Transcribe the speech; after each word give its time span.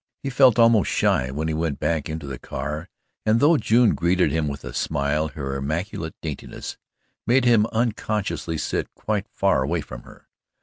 He 0.23 0.31
felt 0.31 0.57
almost 0.57 0.89
shy 0.91 1.29
when 1.29 1.47
he 1.47 1.53
went 1.53 1.79
back 1.79 2.09
into 2.09 2.25
the 2.25 2.39
car, 2.39 2.89
and 3.23 3.39
though 3.39 3.57
June 3.57 3.93
greeted 3.93 4.31
him 4.31 4.47
with 4.47 4.63
a 4.65 4.73
smile, 4.73 5.27
her 5.27 5.55
immaculate 5.57 6.15
daintiness 6.23 6.75
made 7.27 7.45
him 7.45 7.67
unconsciously 7.67 8.57
sit 8.57 8.91
quite 8.95 9.27
far 9.29 9.61
away 9.61 9.81
from 9.81 10.01
her. 10.01 10.27